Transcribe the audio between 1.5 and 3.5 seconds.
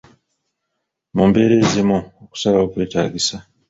ezimu, okusalawo kwetaagisa.